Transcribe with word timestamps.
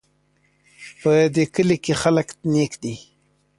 په 1.01 1.11
دې 1.35 1.45
کلي 1.53 1.77
کې 1.83 1.93
خلک 2.01 2.27
نیک 2.53 2.73
دي 2.83 2.95